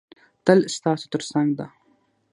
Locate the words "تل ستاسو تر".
0.45-1.21